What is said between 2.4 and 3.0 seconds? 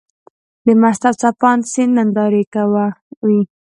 کوې.